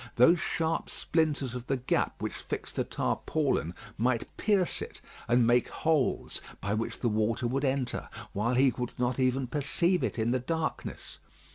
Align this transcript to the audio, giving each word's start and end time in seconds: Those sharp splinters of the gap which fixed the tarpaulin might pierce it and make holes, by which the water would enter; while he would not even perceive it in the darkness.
Those 0.15 0.39
sharp 0.39 0.89
splinters 0.89 1.53
of 1.53 1.67
the 1.67 1.77
gap 1.77 2.23
which 2.23 2.33
fixed 2.33 2.75
the 2.75 2.83
tarpaulin 2.83 3.75
might 3.99 4.35
pierce 4.35 4.81
it 4.81 4.99
and 5.27 5.45
make 5.45 5.69
holes, 5.69 6.41
by 6.59 6.73
which 6.73 7.01
the 7.01 7.07
water 7.07 7.45
would 7.45 7.63
enter; 7.63 8.09
while 8.33 8.55
he 8.55 8.73
would 8.79 8.93
not 8.97 9.19
even 9.19 9.45
perceive 9.45 10.03
it 10.03 10.17
in 10.17 10.31
the 10.31 10.39
darkness. 10.39 11.19